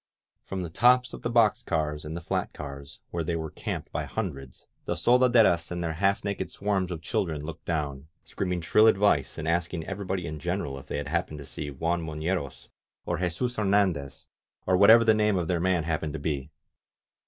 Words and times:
From 0.45 0.63
the 0.63 0.71
tops 0.71 1.13
of 1.13 1.21
the 1.21 1.29
box 1.29 1.61
cars 1.61 2.03
and 2.03 2.17
the 2.17 2.21
flat 2.21 2.53
cars, 2.53 2.99
where 3.11 3.23
they 3.23 3.35
were 3.35 3.51
camped 3.51 3.91
by 3.91 4.05
hundreds, 4.05 4.65
the 4.85 4.95
soldaderas 4.95 5.71
and 5.71 5.83
their 5.83 5.93
half 5.93 6.23
naked 6.23 6.49
swarms 6.49 6.89
of 6.89 7.03
children 7.03 7.45
looked 7.45 7.65
down, 7.65 8.07
screaming 8.25 8.61
shrill 8.61 8.87
advice 8.87 9.37
and 9.37 9.47
asking 9.47 9.85
every 9.85 10.05
body 10.05 10.25
in 10.25 10.39
general 10.39 10.79
if 10.79 10.87
they 10.87 10.97
had 10.97 11.09
happened 11.09 11.37
to 11.37 11.45
see 11.45 11.69
Juan 11.69 12.01
Mo 12.01 12.13
fieros, 12.15 12.67
or 13.05 13.19
Jesus 13.19 13.57
Hernandez, 13.57 14.27
or 14.65 14.75
whatever 14.75 15.03
the 15.03 15.13
name 15.13 15.37
of 15.37 15.47
their 15.47 15.59
man 15.59 15.83
happened 15.83 16.13
to 16.13 16.19
be. 16.19 16.49